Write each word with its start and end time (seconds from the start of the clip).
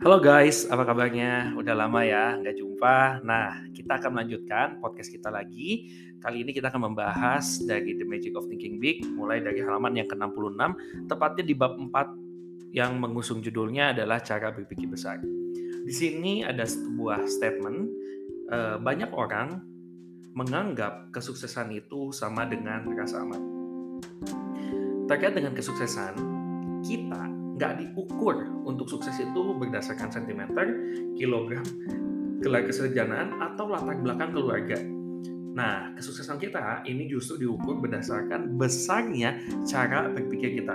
Halo 0.00 0.16
guys, 0.16 0.64
apa 0.72 0.88
kabarnya? 0.88 1.52
Udah 1.60 1.76
lama 1.76 2.00
ya 2.00 2.32
nggak 2.40 2.56
jumpa. 2.56 3.20
Nah, 3.20 3.68
kita 3.68 4.00
akan 4.00 4.16
melanjutkan 4.16 4.80
podcast 4.80 5.12
kita 5.12 5.28
lagi. 5.28 5.92
Kali 6.24 6.40
ini 6.40 6.56
kita 6.56 6.72
akan 6.72 6.88
membahas 6.88 7.60
dari 7.68 8.00
The 8.00 8.08
Magic 8.08 8.32
of 8.32 8.48
Thinking 8.48 8.80
Big, 8.80 9.04
mulai 9.04 9.44
dari 9.44 9.60
halaman 9.60 10.00
yang 10.00 10.08
ke-66, 10.08 10.56
tepatnya 11.04 11.44
di 11.44 11.52
bab 11.52 11.76
4 11.76 12.16
yang 12.72 12.96
mengusung 12.96 13.44
judulnya 13.44 13.92
adalah 13.92 14.24
cara 14.24 14.48
berpikir 14.48 14.88
besar. 14.88 15.20
Di 15.84 15.92
sini 15.92 16.48
ada 16.48 16.64
sebuah 16.64 17.28
statement, 17.28 17.78
eh, 18.56 18.76
banyak 18.80 19.12
orang 19.12 19.60
menganggap 20.32 21.12
kesuksesan 21.12 21.76
itu 21.76 22.08
sama 22.08 22.48
dengan 22.48 22.88
rasa 22.96 23.20
aman. 23.20 23.42
Terkait 25.12 25.36
dengan 25.36 25.52
kesuksesan, 25.52 26.16
kita 26.88 27.39
nggak 27.60 27.76
diukur 27.76 28.48
untuk 28.64 28.88
sukses 28.88 29.20
itu 29.20 29.40
berdasarkan 29.52 30.08
sentimeter, 30.08 30.72
kilogram, 31.12 31.60
kesejahteraan, 32.40 33.36
atau 33.36 33.68
latar 33.68 34.00
belakang 34.00 34.32
keluarga. 34.32 34.80
Nah, 35.52 35.92
kesuksesan 35.92 36.40
kita 36.40 36.88
ini 36.88 37.04
justru 37.04 37.44
diukur 37.44 37.76
berdasarkan 37.84 38.56
besarnya 38.56 39.36
cara 39.68 40.08
berpikir 40.08 40.56
kita. 40.56 40.72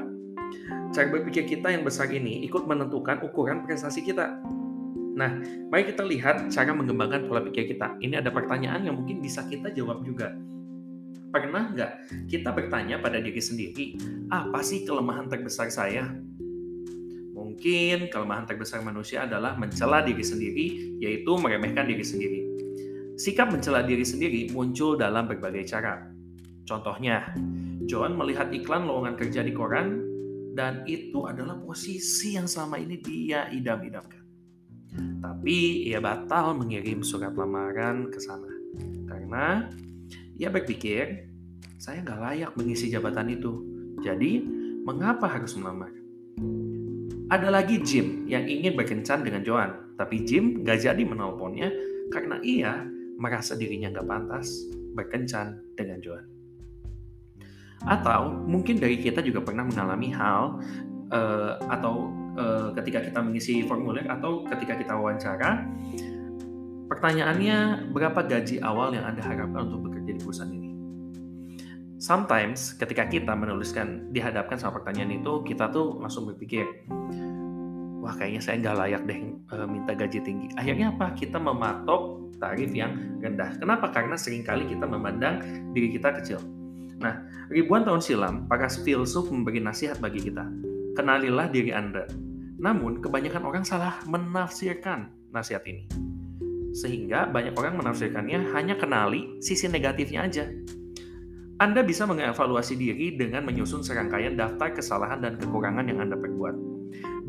Cara 0.94 1.10
berpikir 1.10 1.50
kita 1.50 1.74
yang 1.74 1.82
besar 1.82 2.14
ini 2.14 2.46
ikut 2.46 2.70
menentukan 2.70 3.26
ukuran 3.26 3.66
prestasi 3.66 4.06
kita. 4.06 4.38
Nah, 5.18 5.42
mari 5.74 5.90
kita 5.90 6.06
lihat 6.06 6.54
cara 6.54 6.70
mengembangkan 6.70 7.26
pola 7.26 7.42
pikir 7.42 7.66
kita. 7.66 7.98
Ini 7.98 8.22
ada 8.22 8.30
pertanyaan 8.30 8.86
yang 8.86 9.02
mungkin 9.02 9.26
bisa 9.26 9.42
kita 9.50 9.74
jawab 9.74 10.06
juga. 10.06 10.38
Pernah 11.34 11.74
nggak 11.74 11.92
kita 12.30 12.54
bertanya 12.54 13.02
pada 13.02 13.18
diri 13.18 13.42
sendiri, 13.42 13.98
apa 14.30 14.62
sih 14.62 14.86
kelemahan 14.86 15.26
terbesar 15.26 15.74
saya? 15.74 16.14
Mungkin 17.56 18.12
kelemahan 18.12 18.44
terbesar 18.44 18.84
manusia 18.84 19.24
adalah 19.24 19.56
mencela 19.56 20.04
diri 20.04 20.20
sendiri, 20.20 21.00
yaitu 21.00 21.40
meremehkan 21.40 21.88
diri 21.88 22.04
sendiri. 22.04 22.44
Sikap 23.16 23.48
mencela 23.48 23.80
diri 23.80 24.04
sendiri 24.04 24.52
muncul 24.52 25.00
dalam 25.00 25.24
berbagai 25.24 25.64
cara. 25.64 26.04
Contohnya, 26.68 27.32
John 27.88 28.20
melihat 28.20 28.52
iklan 28.52 28.84
lowongan 28.84 29.16
kerja 29.16 29.40
di 29.40 29.56
koran, 29.56 30.04
dan 30.52 30.84
itu 30.84 31.32
adalah 31.32 31.56
posisi 31.64 32.36
yang 32.36 32.44
selama 32.44 32.76
ini 32.76 33.00
dia 33.00 33.48
idam-idamkan. 33.48 34.20
Tapi 35.24 35.88
ia 35.88 36.04
batal 36.04 36.60
mengirim 36.60 37.08
surat 37.08 37.40
lamaran 37.40 38.12
ke 38.12 38.20
sana. 38.20 38.52
Karena 39.08 39.72
ia 40.36 40.52
berpikir, 40.52 41.32
saya 41.80 42.04
nggak 42.04 42.20
layak 42.20 42.52
mengisi 42.60 42.92
jabatan 42.92 43.32
itu. 43.32 43.64
Jadi, 44.04 44.44
mengapa 44.84 45.40
harus 45.40 45.56
melamar? 45.56 45.96
Ada 47.26 47.49
lagi 47.49 47.81
Jim 47.81 48.29
yang 48.29 48.45
ingin 48.45 48.77
berkencan 48.77 49.26
dengan 49.26 49.41
Joan, 49.41 49.98
tapi 49.98 50.21
Jim 50.21 50.62
gak 50.62 50.85
jadi 50.85 51.01
menelponnya 51.01 51.73
karena 52.13 52.37
ia 52.45 52.85
merasa 53.18 53.57
dirinya 53.57 53.90
gak 53.90 54.05
pantas 54.05 54.70
berkencan 54.93 55.57
dengan 55.73 55.98
Joan. 56.05 56.26
Atau 57.81 58.46
mungkin 58.46 58.77
dari 58.77 59.01
kita 59.01 59.26
juga 59.26 59.41
pernah 59.41 59.65
mengalami 59.65 60.13
hal 60.13 60.62
uh, 61.09 61.57
atau 61.65 62.13
uh, 62.37 62.70
ketika 62.77 63.01
kita 63.01 63.20
mengisi 63.26 63.65
formulir 63.65 64.06
atau 64.06 64.46
ketika 64.46 64.78
kita 64.78 64.94
wawancara, 64.94 65.66
pertanyaannya 66.94 67.90
berapa 67.90 68.22
gaji 68.22 68.62
awal 68.62 68.94
yang 68.94 69.01
Anda 69.01 69.25
harapkan 69.25 69.73
untuk 69.73 69.90
bekerja 69.90 70.13
di 70.13 70.22
perusahaan 70.22 70.53
ini? 70.53 70.65
Sometimes 71.97 72.75
ketika 72.75 73.07
kita 73.07 73.31
menuliskan 73.31 74.12
dihadapkan 74.12 74.59
sama 74.59 74.81
pertanyaan 74.81 75.16
itu 75.16 75.44
kita 75.47 75.72
tuh 75.72 76.00
langsung 76.00 76.28
berpikir 76.28 76.68
wah 78.03 78.13
kayaknya 78.13 78.41
saya 78.44 78.62
nggak 78.62 78.78
layak 78.78 79.02
deh 79.09 79.20
e, 79.34 79.56
minta 79.66 79.92
gaji 79.97 80.20
tinggi. 80.22 80.47
Akhirnya 80.59 80.94
apa? 80.94 81.18
Kita 81.18 81.42
mematok 81.42 82.36
tarif 82.38 82.70
yang 82.70 83.18
rendah. 83.24 83.58
Kenapa? 83.58 83.90
Karena 83.90 84.14
sering 84.20 84.46
kali 84.46 84.70
kita 84.70 84.86
memandang 84.86 85.42
diri 85.74 85.90
kita 85.90 86.14
kecil. 86.22 86.38
Nah 87.02 87.25
ribuan 87.50 87.81
tahun 87.81 88.06
silam 88.06 88.36
para 88.46 88.70
filsuf 88.70 89.31
memberi 89.34 89.58
nasihat 89.58 89.97
bagi 89.97 90.22
kita 90.30 90.46
kenalilah 90.94 91.50
diri 91.50 91.74
anda. 91.74 92.06
Namun 92.62 93.02
kebanyakan 93.02 93.44
orang 93.44 93.64
salah 93.66 94.03
menafsirkan 94.06 95.09
nasihat 95.34 95.66
ini. 95.66 95.90
Sehingga 96.75 97.31
banyak 97.31 97.56
orang 97.56 97.80
menafsirkannya 97.80 98.52
hanya 98.52 98.75
kenali 98.75 99.40
sisi 99.40 99.66
negatifnya 99.72 100.28
aja 100.28 100.46
anda 101.56 101.88
bisa 101.88 102.04
mengevaluasi 102.04 102.76
diri 102.76 103.16
dengan 103.16 103.48
menyusun 103.48 103.80
serangkaian 103.80 104.36
daftar 104.36 104.76
kesalahan 104.76 105.24
dan 105.24 105.40
kekurangan 105.40 105.88
yang 105.88 106.04
Anda 106.04 106.20
perbuat. 106.20 106.56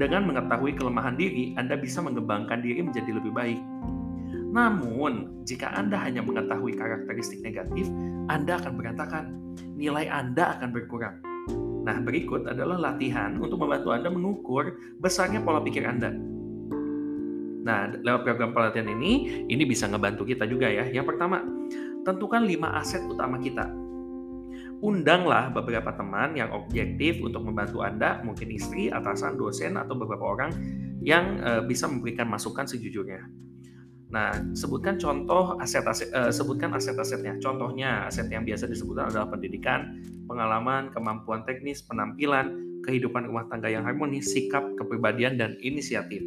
Dengan 0.02 0.26
mengetahui 0.26 0.74
kelemahan 0.74 1.14
diri, 1.14 1.54
Anda 1.54 1.78
bisa 1.78 2.02
mengembangkan 2.02 2.58
diri 2.58 2.82
menjadi 2.82 3.06
lebih 3.14 3.30
baik. 3.30 3.62
Namun, 4.50 5.46
jika 5.46 5.70
Anda 5.78 6.02
hanya 6.02 6.26
mengetahui 6.26 6.74
karakteristik 6.74 7.38
negatif, 7.38 7.86
Anda 8.26 8.58
akan 8.58 8.72
berantakan. 8.74 9.24
Nilai 9.78 10.10
Anda 10.10 10.58
akan 10.58 10.74
berkurang. 10.74 11.22
Nah, 11.86 12.02
berikut 12.02 12.50
adalah 12.50 12.82
latihan 12.82 13.38
untuk 13.38 13.62
membantu 13.62 13.94
Anda 13.94 14.10
mengukur 14.10 14.74
besarnya 14.98 15.38
pola 15.38 15.62
pikir 15.62 15.86
Anda. 15.86 16.10
Nah, 17.62 17.94
lewat 18.02 18.26
program 18.26 18.50
pelatihan 18.50 18.90
ini, 18.90 19.46
ini 19.46 19.62
bisa 19.62 19.86
ngebantu 19.86 20.26
kita 20.26 20.50
juga 20.50 20.66
ya. 20.66 20.82
Yang 20.90 21.14
pertama, 21.14 21.46
tentukan 22.02 22.42
5 22.42 22.74
aset 22.74 23.06
utama 23.06 23.38
kita 23.38 23.85
undanglah 24.84 25.48
beberapa 25.52 25.92
teman 25.96 26.36
yang 26.36 26.52
objektif 26.52 27.20
untuk 27.24 27.44
membantu 27.44 27.80
Anda, 27.80 28.20
mungkin 28.20 28.52
istri, 28.52 28.92
atasan, 28.92 29.40
dosen, 29.40 29.80
atau 29.80 29.96
beberapa 29.96 30.24
orang 30.24 30.52
yang 31.00 31.40
uh, 31.40 31.62
bisa 31.64 31.88
memberikan 31.88 32.28
masukan 32.28 32.68
sejujurnya. 32.68 33.24
Nah, 34.06 34.30
sebutkan 34.54 35.00
contoh 35.00 35.58
aset-aset, 35.58 36.12
uh, 36.14 36.30
sebutkan 36.30 36.76
aset-asetnya. 36.76 37.40
Contohnya, 37.42 38.06
aset 38.06 38.28
yang 38.28 38.44
biasa 38.44 38.68
disebutkan 38.68 39.10
adalah 39.10 39.32
pendidikan, 39.32 39.98
pengalaman, 40.28 40.92
kemampuan 40.92 41.42
teknis, 41.48 41.82
penampilan, 41.82 42.54
kehidupan 42.86 43.26
rumah 43.26 43.48
tangga 43.50 43.66
yang 43.66 43.82
harmonis, 43.82 44.30
sikap, 44.30 44.62
kepribadian, 44.78 45.40
dan 45.40 45.58
inisiatif. 45.58 46.22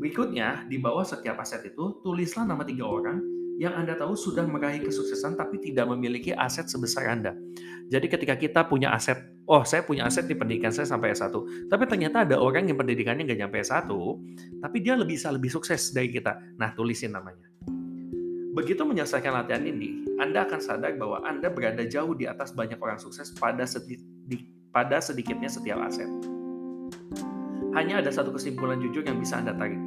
Berikutnya, 0.00 0.64
di 0.66 0.80
bawah 0.80 1.04
setiap 1.04 1.38
aset 1.38 1.62
itu, 1.68 2.00
tulislah 2.00 2.48
nama 2.48 2.64
tiga 2.64 2.88
orang 2.88 3.39
yang 3.60 3.76
Anda 3.76 3.92
tahu 3.92 4.16
sudah 4.16 4.48
meraih 4.48 4.80
kesuksesan 4.80 5.36
tapi 5.36 5.60
tidak 5.60 5.84
memiliki 5.92 6.32
aset 6.32 6.64
sebesar 6.64 7.12
Anda. 7.12 7.36
Jadi 7.92 8.08
ketika 8.08 8.32
kita 8.40 8.64
punya 8.64 8.88
aset, 8.96 9.20
oh 9.44 9.60
saya 9.68 9.84
punya 9.84 10.08
aset 10.08 10.24
di 10.24 10.32
pendidikan 10.32 10.72
saya 10.72 10.88
sampai 10.88 11.12
S1, 11.12 11.28
tapi 11.68 11.84
ternyata 11.84 12.24
ada 12.24 12.40
orang 12.40 12.72
yang 12.72 12.80
pendidikannya 12.80 13.28
nggak 13.28 13.40
nyampe 13.44 13.60
S1, 13.60 13.92
tapi 14.64 14.76
dia 14.80 14.96
lebih 14.96 15.12
bisa 15.20 15.28
lebih 15.28 15.52
sukses 15.52 15.92
dari 15.92 16.08
kita. 16.08 16.40
Nah, 16.56 16.72
tulisin 16.72 17.12
namanya. 17.12 17.50
Begitu 18.56 18.80
menyelesaikan 18.80 19.36
latihan 19.36 19.66
ini, 19.66 20.08
Anda 20.16 20.48
akan 20.48 20.60
sadar 20.64 20.96
bahwa 20.96 21.20
Anda 21.28 21.52
berada 21.52 21.84
jauh 21.84 22.16
di 22.16 22.24
atas 22.24 22.56
banyak 22.56 22.80
orang 22.80 22.96
sukses 22.96 23.34
pada, 23.36 23.68
sedi 23.68 24.00
pada 24.72 25.04
sedikitnya 25.04 25.52
setiap 25.52 25.84
aset. 25.84 26.08
Hanya 27.76 28.00
ada 28.00 28.08
satu 28.08 28.32
kesimpulan 28.32 28.80
jujur 28.80 29.04
yang 29.04 29.20
bisa 29.20 29.36
Anda 29.36 29.52
tarik. 29.52 29.78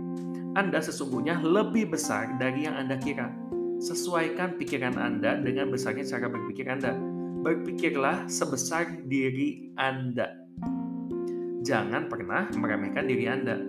Anda 0.54 0.78
sesungguhnya 0.78 1.42
lebih 1.42 1.90
besar 1.98 2.38
dari 2.38 2.70
yang 2.70 2.78
Anda 2.78 3.02
kira. 3.02 3.43
Sesuaikan 3.84 4.56
pikiran 4.56 4.96
Anda 4.96 5.36
dengan 5.44 5.68
besarnya 5.68 6.08
cara 6.08 6.32
berpikir 6.32 6.72
Anda. 6.72 6.96
Berpikirlah 7.44 8.32
sebesar 8.32 9.04
diri 9.12 9.76
Anda. 9.76 10.40
Jangan 11.68 12.08
pernah 12.08 12.48
meremehkan 12.56 13.04
diri 13.12 13.28
Anda. 13.28 13.60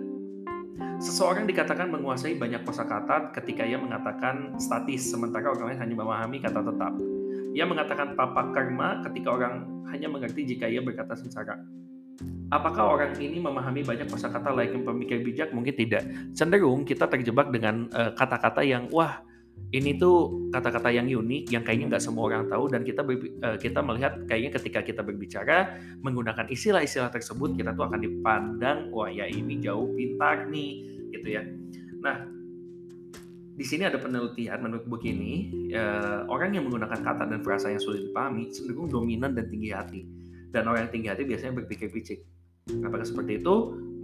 Seseorang 1.03 1.51
dikatakan 1.51 1.91
menguasai 1.91 2.39
banyak 2.39 2.63
kosakata 2.63 3.35
ketika 3.35 3.67
ia 3.67 3.75
mengatakan 3.75 4.55
statis, 4.55 5.03
sementara 5.03 5.51
orang 5.51 5.75
lain 5.75 5.79
hanya 5.83 5.95
memahami 5.99 6.39
kata 6.39 6.63
tetap. 6.63 6.95
Ia 7.51 7.67
mengatakan 7.67 8.15
papa 8.15 8.55
karma 8.55 9.03
ketika 9.11 9.35
orang 9.35 9.67
hanya 9.91 10.07
mengerti 10.07 10.47
jika 10.47 10.71
ia 10.71 10.79
berkata 10.79 11.19
sengsara. 11.19 11.59
Apakah 12.55 12.87
orang 12.87 13.19
ini 13.19 13.43
memahami 13.43 13.83
banyak 13.83 14.07
kosakata 14.07 14.55
layaknya 14.55 14.79
pemikir 14.79 15.19
bijak? 15.19 15.51
Mungkin 15.51 15.75
tidak. 15.75 16.07
Cenderung 16.31 16.87
kita 16.87 17.03
terjebak 17.11 17.51
dengan 17.51 17.91
eh, 17.91 18.15
kata-kata 18.15 18.63
uh, 18.63 18.67
yang 18.71 18.87
wah 18.95 19.19
ini 19.75 19.99
tuh 19.99 20.47
kata-kata 20.55 20.87
yang 20.93 21.09
unik 21.09 21.51
yang 21.51 21.63
kayaknya 21.65 21.97
nggak 21.97 22.03
semua 22.03 22.31
orang 22.31 22.47
tahu 22.47 22.71
dan 22.71 22.87
kita 22.87 23.03
uh, 23.03 23.57
kita 23.59 23.83
melihat 23.83 24.23
kayaknya 24.23 24.51
ketika 24.55 24.79
kita 24.85 25.01
berbicara 25.03 25.75
menggunakan 25.99 26.47
istilah-istilah 26.47 27.11
tersebut 27.11 27.59
kita 27.59 27.75
tuh 27.75 27.89
akan 27.91 27.99
dipandang 27.99 28.87
wah 28.95 29.11
ya 29.11 29.27
ini 29.27 29.59
jauh 29.59 29.91
pintar 29.97 30.47
nih 30.47 30.73
gitu 31.11 31.27
ya. 31.27 31.43
Nah 31.99 32.31
di 33.55 33.63
sini 33.63 33.87
ada 33.87 33.99
penelitian 33.99 34.59
menurut 34.63 34.85
buku 34.87 35.11
ini 35.11 35.33
uh, 35.75 36.27
orang 36.31 36.55
yang 36.55 36.67
menggunakan 36.67 36.99
kata 37.03 37.23
dan 37.27 37.39
frasa 37.43 37.71
yang 37.71 37.83
sulit 37.83 38.11
dipahami 38.11 38.51
cenderung 38.51 38.87
dominan 38.87 39.35
dan 39.35 39.47
tinggi 39.51 39.71
hati 39.75 40.01
dan 40.55 40.71
orang 40.71 40.87
yang 40.87 40.93
tinggi 40.95 41.09
hati 41.11 41.23
biasanya 41.27 41.63
berpikir 41.63 41.91
picik. 41.91 42.23
Apakah 42.83 43.05
seperti 43.05 43.43
itu? 43.43 43.55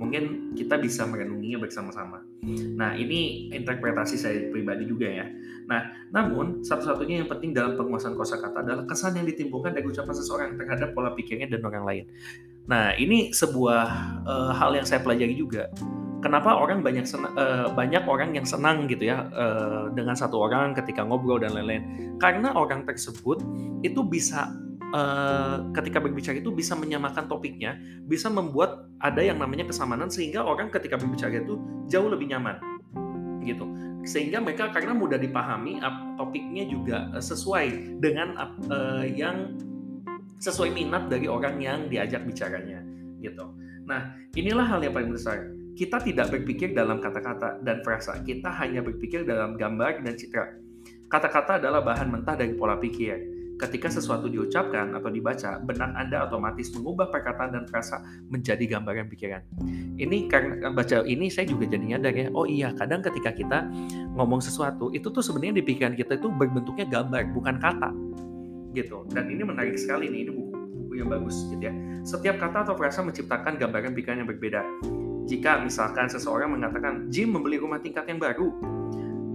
Mungkin 0.02 0.58
kita 0.58 0.82
bisa 0.82 1.06
merenunginya 1.06 1.62
bersama-sama. 1.62 2.26
Nah, 2.74 2.98
ini 2.98 3.54
interpretasi 3.54 4.18
saya 4.18 4.50
pribadi 4.50 4.90
juga 4.90 5.06
ya. 5.06 5.30
Nah, 5.70 6.10
namun 6.10 6.66
satu-satunya 6.66 7.22
yang 7.22 7.30
penting 7.30 7.54
dalam 7.54 7.78
penguasaan 7.78 8.18
kosakata 8.18 8.66
adalah 8.66 8.84
kesan 8.90 9.22
yang 9.22 9.30
ditimbulkan 9.30 9.78
dari 9.78 9.86
ucapan 9.86 10.16
seseorang 10.18 10.58
terhadap 10.58 10.98
pola 10.98 11.14
pikirnya 11.14 11.46
dan 11.46 11.62
orang 11.62 11.86
lain. 11.86 12.06
Nah, 12.66 12.98
ini 12.98 13.30
sebuah 13.30 13.86
uh, 14.26 14.52
hal 14.58 14.74
yang 14.74 14.90
saya 14.90 15.06
pelajari 15.06 15.38
juga 15.38 15.70
kenapa 16.22 16.54
orang 16.54 16.86
banyak 16.86 17.04
uh, 17.10 17.74
banyak 17.74 18.06
orang 18.06 18.38
yang 18.38 18.46
senang 18.46 18.86
gitu 18.86 19.10
ya 19.10 19.28
uh, 19.34 19.90
dengan 19.92 20.14
satu 20.14 20.38
orang 20.38 20.78
ketika 20.78 21.02
ngobrol 21.02 21.42
dan 21.42 21.52
lain-lain 21.58 22.14
karena 22.22 22.54
orang 22.54 22.86
tersebut 22.86 23.42
itu 23.82 24.06
bisa 24.06 24.54
uh, 24.94 25.68
ketika 25.76 26.00
berbicara 26.00 26.40
itu 26.40 26.52
bisa 26.54 26.78
menyamakan 26.78 27.28
topiknya 27.28 27.80
bisa 28.06 28.28
membuat 28.28 28.88
ada 29.02 29.20
yang 29.24 29.40
namanya 29.40 29.68
kesamaan 29.68 30.08
sehingga 30.08 30.44
orang 30.46 30.70
ketika 30.70 31.00
berbicara 31.00 31.42
itu 31.42 31.60
jauh 31.88 32.08
lebih 32.08 32.32
nyaman 32.32 32.60
gitu 33.42 33.66
sehingga 34.02 34.42
mereka 34.42 34.74
karena 34.74 34.98
mudah 34.98 35.18
dipahami 35.18 35.82
topiknya 36.18 36.66
juga 36.70 37.10
sesuai 37.18 38.00
dengan 38.02 38.34
uh, 38.70 39.06
yang 39.06 39.58
sesuai 40.42 40.74
minat 40.74 41.10
dari 41.10 41.30
orang 41.30 41.62
yang 41.62 41.80
diajak 41.90 42.26
bicaranya 42.26 42.82
gitu 43.22 43.50
nah 43.86 44.14
inilah 44.34 44.66
hal 44.66 44.80
yang 44.82 44.94
paling 44.94 45.14
besar 45.14 45.52
kita 45.72 46.04
tidak 46.04 46.30
berpikir 46.36 46.76
dalam 46.76 47.00
kata-kata 47.00 47.64
dan 47.64 47.80
frasa, 47.82 48.20
kita 48.22 48.52
hanya 48.60 48.84
berpikir 48.84 49.24
dalam 49.24 49.56
gambar 49.56 50.04
dan 50.04 50.14
citra. 50.20 50.60
Kata-kata 51.08 51.58
adalah 51.58 51.84
bahan 51.84 52.12
mentah 52.12 52.36
dari 52.36 52.56
pola 52.56 52.76
pikir. 52.76 53.41
Ketika 53.62 53.94
sesuatu 53.94 54.26
diucapkan 54.26 54.98
atau 54.98 55.14
dibaca, 55.14 55.62
benak 55.62 55.94
Anda 55.94 56.26
otomatis 56.26 56.74
mengubah 56.74 57.14
perkataan 57.14 57.54
dan 57.54 57.70
frasa 57.70 58.02
menjadi 58.34 58.66
gambaran 58.66 59.06
pikiran. 59.06 59.46
Ini 60.02 60.26
karena 60.26 60.74
baca 60.74 61.06
ini 61.06 61.30
saya 61.30 61.46
juga 61.46 61.70
jadi 61.70 61.86
nyadar 61.94 62.14
ya, 62.18 62.28
oh 62.34 62.50
iya 62.50 62.74
kadang 62.74 63.06
ketika 63.06 63.30
kita 63.30 63.70
ngomong 64.18 64.42
sesuatu, 64.42 64.90
itu 64.98 65.14
tuh 65.14 65.22
sebenarnya 65.22 65.62
di 65.62 65.64
pikiran 65.70 65.94
kita 65.94 66.18
itu 66.18 66.34
berbentuknya 66.34 66.90
gambar, 66.90 67.30
bukan 67.38 67.62
kata. 67.62 67.94
Gitu. 68.74 69.06
Dan 69.14 69.30
ini 69.30 69.46
menarik 69.46 69.78
sekali 69.78 70.10
nih, 70.10 70.26
ini 70.26 70.32
buku, 70.34 70.58
buku 70.58 70.94
yang 70.98 71.14
bagus 71.14 71.46
gitu 71.54 71.62
ya. 71.62 71.74
Setiap 72.02 72.42
kata 72.42 72.66
atau 72.66 72.74
frasa 72.74 73.06
menciptakan 73.06 73.62
gambaran 73.62 73.94
pikiran 73.94 74.26
yang 74.26 74.30
berbeda 74.34 74.66
jika 75.32 75.62
misalkan 75.62 76.10
seseorang 76.10 76.52
mengatakan 76.52 77.08
Jim 77.08 77.32
membeli 77.32 77.62
rumah 77.62 77.80
tingkat 77.80 78.04
yang 78.10 78.18
baru, 78.18 78.52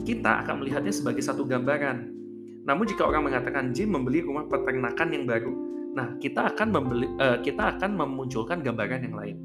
kita 0.05 0.45
akan 0.45 0.61
melihatnya 0.61 0.93
sebagai 0.93 1.25
satu 1.25 1.47
gambaran. 1.47 2.16
Namun 2.67 2.85
jika 2.85 3.07
orang 3.07 3.31
mengatakan 3.31 3.71
Jim 3.71 3.95
membeli 3.95 4.27
rumah 4.27 4.45
peternakan 4.51 5.09
yang 5.15 5.25
baru, 5.25 5.55
nah 5.95 6.19
kita 6.19 6.51
akan 6.53 6.69
membeli, 6.75 7.07
uh, 7.23 7.39
kita 7.39 7.79
akan 7.79 7.95
memunculkan 7.95 8.61
gambaran 8.61 9.07
yang 9.07 9.15
lain. 9.15 9.37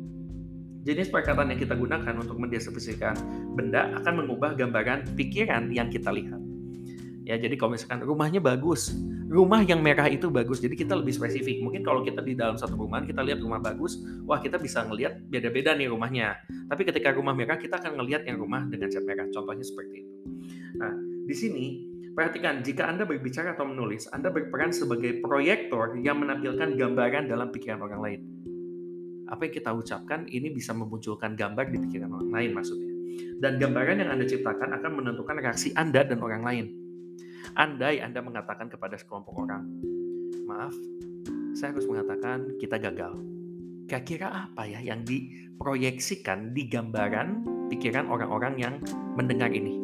Jenis 0.81 1.13
perkataan 1.13 1.53
yang 1.53 1.61
kita 1.61 1.77
gunakan 1.77 2.17
untuk 2.17 2.41
mendeskripsikan 2.41 3.13
benda 3.53 3.93
akan 4.01 4.25
mengubah 4.25 4.57
gambaran 4.57 5.13
pikiran 5.13 5.69
yang 5.69 5.93
kita 5.93 6.09
lihat. 6.09 6.41
Ya, 7.21 7.37
jadi 7.37 7.53
kalau 7.53 7.77
misalkan 7.77 8.01
rumahnya 8.01 8.41
bagus, 8.41 8.89
rumah 9.29 9.61
yang 9.61 9.85
merah 9.85 10.09
itu 10.09 10.33
bagus. 10.33 10.57
Jadi 10.57 10.73
kita 10.73 10.97
lebih 10.97 11.13
spesifik. 11.13 11.61
Mungkin 11.61 11.85
kalau 11.85 12.01
kita 12.01 12.25
di 12.25 12.33
dalam 12.33 12.57
satu 12.57 12.73
rumah 12.73 13.05
kita 13.05 13.21
lihat 13.21 13.45
rumah 13.45 13.61
bagus, 13.61 14.01
wah 14.25 14.41
kita 14.41 14.57
bisa 14.57 14.81
ngelihat 14.89 15.21
beda-beda 15.29 15.77
nih 15.77 15.93
rumahnya. 15.93 16.41
Tapi 16.65 16.81
ketika 16.81 17.13
rumah 17.13 17.37
merah 17.37 17.61
kita 17.61 17.77
akan 17.77 18.01
ngelihat 18.01 18.25
yang 18.25 18.41
rumah 18.41 18.65
dengan 18.65 18.89
cat 18.89 19.05
merah. 19.05 19.29
Contohnya 19.29 19.61
seperti 19.61 20.01
itu. 20.01 20.13
Nah, 20.81 20.97
di 21.29 21.35
sini 21.37 21.65
perhatikan 22.11 22.59
jika 22.61 22.87
Anda 22.87 23.07
berbicara 23.07 23.55
atau 23.55 23.67
menulis, 23.67 24.07
Anda 24.11 24.29
berperan 24.29 24.75
sebagai 24.75 25.23
proyektor 25.23 25.95
yang 25.99 26.19
menampilkan 26.19 26.75
gambaran 26.75 27.31
dalam 27.31 27.49
pikiran 27.49 27.79
orang 27.83 28.01
lain. 28.01 28.21
Apa 29.31 29.47
yang 29.47 29.53
kita 29.55 29.71
ucapkan 29.71 30.27
ini 30.27 30.51
bisa 30.51 30.75
memunculkan 30.75 31.39
gambar 31.39 31.71
di 31.71 31.77
pikiran 31.87 32.11
orang 32.11 32.31
lain 32.31 32.51
maksudnya. 32.51 32.91
Dan 33.39 33.57
gambaran 33.57 34.03
yang 34.03 34.11
Anda 34.11 34.27
ciptakan 34.27 34.75
akan 34.75 34.91
menentukan 34.91 35.35
reaksi 35.39 35.71
Anda 35.73 36.03
dan 36.03 36.19
orang 36.19 36.43
lain. 36.43 36.65
Andai 37.55 38.03
Anda 38.03 38.19
mengatakan 38.21 38.67
kepada 38.67 38.99
sekelompok 38.99 39.35
orang, 39.39 39.65
maaf, 40.45 40.75
saya 41.55 41.73
harus 41.75 41.87
mengatakan 41.87 42.59
kita 42.59 42.79
gagal. 42.79 43.17
Kira-kira 43.89 44.47
apa 44.47 44.63
ya 44.67 44.79
yang 44.79 45.03
diproyeksikan 45.03 46.55
di 46.55 46.69
gambaran 46.71 47.43
pikiran 47.67 48.07
orang-orang 48.07 48.55
yang 48.55 48.75
mendengar 49.19 49.51
ini? 49.51 49.80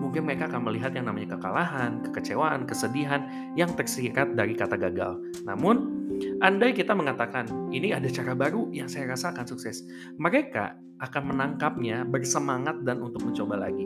Mungkin 0.00 0.24
mereka 0.24 0.48
akan 0.48 0.64
melihat 0.64 0.96
yang 0.96 1.12
namanya 1.12 1.36
kekalahan, 1.36 2.00
kekecewaan, 2.08 2.64
kesedihan 2.64 3.52
yang 3.52 3.68
tersirat 3.76 4.32
dari 4.32 4.56
kata 4.56 4.80
gagal. 4.80 5.20
Namun, 5.44 6.08
andai 6.40 6.72
kita 6.72 6.96
mengatakan 6.96 7.46
ini 7.68 7.92
ada 7.92 8.08
cara 8.08 8.32
baru 8.32 8.72
yang 8.72 8.88
saya 8.88 9.12
rasakan 9.12 9.44
sukses, 9.44 9.84
mereka 10.16 10.80
akan 11.04 11.36
menangkapnya 11.36 12.08
bersemangat 12.08 12.80
dan 12.84 13.04
untuk 13.04 13.28
mencoba 13.28 13.60
lagi. 13.60 13.84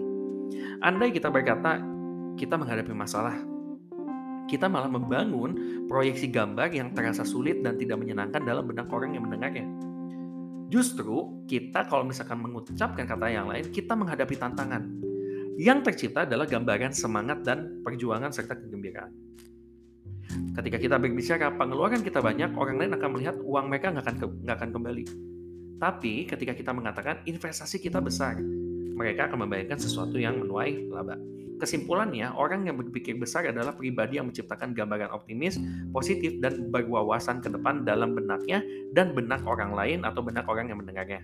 Andai 0.87 1.11
kita 1.11 1.35
berkata 1.35 1.83
kita 2.39 2.55
menghadapi 2.55 2.95
masalah, 2.95 3.35
kita 4.47 4.69
malah 4.69 4.91
membangun 4.91 5.83
proyeksi 5.89 6.29
gambar 6.29 6.71
yang 6.71 6.93
terasa 6.93 7.25
sulit 7.25 7.65
dan 7.65 7.81
tidak 7.81 7.99
menyenangkan 7.99 8.43
dalam 8.45 8.69
benak 8.69 8.91
orang 8.93 9.17
yang 9.17 9.25
mendengarnya. 9.27 9.67
Justru 10.69 11.45
kita 11.47 11.87
kalau 11.87 12.03
misalkan 12.03 12.41
mengucapkan 12.43 13.07
kata 13.07 13.27
yang 13.31 13.47
lain, 13.47 13.69
kita 13.71 13.95
menghadapi 13.95 14.35
tantangan. 14.35 15.14
Yang 15.55 15.79
tercipta 15.91 16.27
adalah 16.27 16.51
gambaran 16.51 16.91
semangat 16.91 17.47
dan 17.47 17.81
perjuangan 17.87 18.35
serta 18.35 18.59
kegembiraan. 18.59 19.13
Ketika 20.59 20.79
kita 20.83 20.97
berbicara 20.99 21.55
pengeluaran 21.55 22.03
kita 22.03 22.19
banyak, 22.19 22.59
orang 22.59 22.77
lain 22.81 22.93
akan 22.99 23.11
melihat 23.15 23.37
uang 23.39 23.71
mereka 23.71 23.95
nggak 23.95 24.05
akan 24.07 24.17
nggak 24.43 24.57
akan 24.59 24.71
kembali. 24.75 25.05
Tapi 25.79 26.27
ketika 26.27 26.55
kita 26.57 26.71
mengatakan 26.75 27.23
investasi 27.23 27.79
kita 27.79 28.03
besar, 28.03 28.39
mereka 28.95 29.31
akan 29.31 29.47
membayangkan 29.47 29.79
sesuatu 29.79 30.19
yang 30.19 30.43
menuai 30.43 30.91
laba. 30.91 31.19
Kesimpulannya, 31.55 32.35
orang 32.35 32.67
yang 32.67 32.75
berpikir 32.75 33.15
besar 33.15 33.47
adalah 33.47 33.79
pribadi 33.79 34.19
yang 34.19 34.27
menciptakan 34.27 34.75
gambaran 34.75 35.15
optimis, 35.15 35.55
positif, 35.95 36.43
dan 36.43 36.67
berwawasan 36.75 37.39
ke 37.39 37.47
depan 37.47 37.87
dalam 37.87 38.19
benaknya 38.19 38.59
dan 38.91 39.15
benak 39.15 39.47
orang 39.47 39.71
lain 39.71 40.03
atau 40.03 40.19
benak 40.19 40.51
orang 40.51 40.67
yang 40.67 40.83
mendengarnya. 40.83 41.23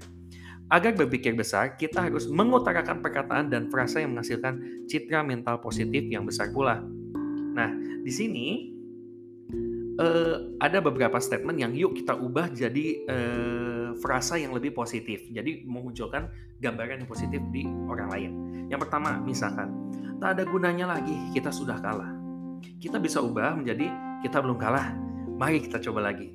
Agar 0.70 0.94
berpikir 0.94 1.34
besar, 1.34 1.75
kita 1.75 2.06
harus 2.06 2.31
mengutarakan 2.31 3.02
perkataan 3.02 3.50
dan 3.50 3.67
frasa 3.67 3.99
yang 4.06 4.14
menghasilkan 4.14 4.87
citra 4.87 5.26
mental 5.26 5.58
positif 5.58 6.06
yang 6.06 6.22
besar 6.22 6.55
pula. 6.55 6.78
Nah, 7.50 7.75
di 8.06 8.12
sini 8.14 8.70
uh, 9.99 10.55
ada 10.62 10.78
beberapa 10.78 11.19
statement 11.19 11.58
yang 11.58 11.75
yuk 11.75 11.99
kita 11.99 12.14
ubah 12.14 12.55
jadi 12.55 12.87
uh, 13.11 13.88
frasa 13.99 14.38
yang 14.38 14.55
lebih 14.55 14.70
positif. 14.70 15.26
Jadi 15.26 15.67
memunculkan 15.67 16.31
gambaran 16.62 17.02
yang 17.02 17.11
positif 17.11 17.43
di 17.50 17.67
orang 17.90 18.06
lain. 18.06 18.31
Yang 18.70 18.87
pertama, 18.87 19.19
misalkan 19.19 19.75
tak 20.22 20.38
ada 20.38 20.46
gunanya 20.46 20.87
lagi, 20.87 21.19
kita 21.34 21.50
sudah 21.50 21.82
kalah. 21.82 22.14
Kita 22.78 23.02
bisa 23.02 23.19
ubah 23.19 23.58
menjadi 23.58 23.90
kita 24.22 24.38
belum 24.38 24.55
kalah, 24.55 24.94
mari 25.34 25.67
kita 25.67 25.82
coba 25.82 26.14
lagi. 26.14 26.31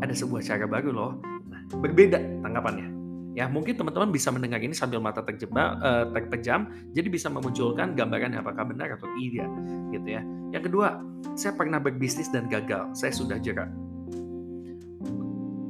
Ada 0.00 0.16
sebuah 0.16 0.40
cara 0.40 0.64
baru 0.64 0.88
loh. 0.88 1.12
Nah, 1.52 1.68
berbeda 1.68 2.16
tanggapannya. 2.40 2.93
Ya, 3.34 3.50
mungkin 3.50 3.74
teman-teman 3.74 4.14
bisa 4.14 4.30
mendengar 4.30 4.62
ini 4.62 4.78
sambil 4.78 5.02
mata 5.02 5.18
terjebak, 5.26 5.82
uh, 5.82 6.06
terpejam, 6.14 6.70
jadi 6.94 7.10
bisa 7.10 7.26
memunculkan 7.26 7.98
gambaran 7.98 8.38
apakah 8.38 8.62
benar 8.62 8.94
atau 8.94 9.10
tidak, 9.18 9.50
gitu 9.90 10.06
ya. 10.06 10.22
Yang 10.54 10.70
kedua, 10.70 11.02
saya 11.34 11.58
pernah 11.58 11.82
berbisnis 11.82 12.30
dan 12.30 12.46
gagal, 12.46 12.94
saya 12.94 13.10
sudah 13.10 13.42
jerak. 13.42 13.66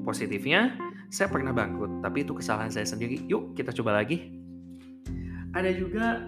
Positifnya, 0.04 0.76
saya 1.08 1.32
pernah 1.32 1.56
bangkrut, 1.56 2.04
tapi 2.04 2.28
itu 2.28 2.36
kesalahan 2.36 2.68
saya 2.68 2.84
sendiri. 2.84 3.24
Yuk, 3.32 3.56
kita 3.56 3.72
coba 3.72 4.04
lagi. 4.04 4.28
Ada 5.56 5.72
juga 5.72 6.20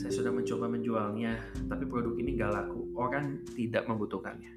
saya 0.00 0.12
sudah 0.16 0.32
mencoba 0.32 0.64
menjualnya, 0.64 1.36
tapi 1.68 1.84
produk 1.84 2.16
ini 2.16 2.40
gak 2.40 2.56
laku. 2.56 2.88
Orang 2.96 3.44
tidak 3.52 3.84
membutuhkannya. 3.84 4.48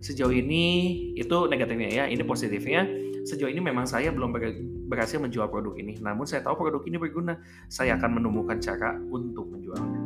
Sejauh 0.00 0.32
ini 0.32 0.64
itu 1.12 1.36
negatifnya 1.44 1.92
ya, 1.92 2.04
ini 2.08 2.24
positifnya. 2.24 2.88
Sejauh 3.24 3.50
ini 3.50 3.60
memang 3.60 3.84
saya 3.84 4.08
belum 4.12 4.32
berhasil 4.88 5.20
menjual 5.20 5.48
produk 5.48 5.76
ini. 5.76 5.96
Namun 6.00 6.24
saya 6.24 6.44
tahu 6.44 6.66
produk 6.66 6.82
ini 6.86 6.96
berguna. 6.96 7.36
Saya 7.68 7.96
akan 8.00 8.20
menemukan 8.20 8.56
cara 8.60 8.96
untuk 9.10 9.48
menjualnya. 9.52 10.00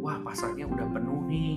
Wah, 0.00 0.16
pasarnya 0.24 0.64
udah 0.64 0.86
penuh 0.90 1.20
nih. 1.28 1.54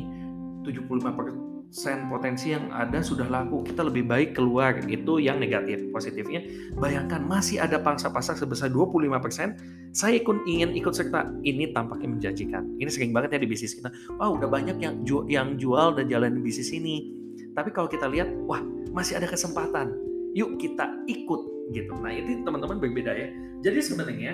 75% 0.63 2.07
potensi 2.07 2.55
yang 2.55 2.71
ada 2.71 3.03
sudah 3.03 3.27
laku, 3.27 3.65
kita 3.67 3.83
lebih 3.83 4.07
baik 4.07 4.37
keluar. 4.37 4.79
Itu 4.87 5.19
yang 5.19 5.41
negatif. 5.41 5.91
Positifnya, 5.91 6.39
bayangkan 6.77 7.19
masih 7.25 7.59
ada 7.59 7.81
pangsa 7.81 8.13
pasar 8.13 8.39
sebesar 8.39 8.71
25%, 8.71 9.91
saya 9.91 10.13
ikut 10.21 10.47
ingin 10.47 10.71
ikut 10.77 10.93
serta. 10.95 11.33
Ini 11.43 11.75
tampaknya 11.75 12.13
menjanjikan. 12.13 12.79
Ini 12.79 12.89
sering 12.93 13.11
banget 13.11 13.35
ya 13.35 13.39
di 13.43 13.49
bisnis 13.49 13.75
kita. 13.75 13.91
Wah, 14.15 14.31
udah 14.31 14.47
banyak 14.47 14.77
yang 14.79 15.03
jual, 15.03 15.27
yang 15.27 15.59
jual 15.59 15.97
dan 15.97 16.07
jalan 16.07 16.39
bisnis 16.39 16.71
ini. 16.71 17.19
Tapi 17.53 17.69
kalau 17.75 17.91
kita 17.91 18.07
lihat, 18.07 18.31
wah, 18.47 18.61
masih 18.93 19.17
ada 19.19 19.27
kesempatan. 19.27 20.12
Yuk 20.33 20.57
kita 20.57 20.85
ikut 21.09 21.41
gitu. 21.71 21.93
Nah, 21.97 22.11
itu 22.13 22.41
teman-teman 22.43 22.77
berbeda 22.81 23.11
ya. 23.13 23.27
Jadi 23.63 23.79
sebenarnya 23.79 24.33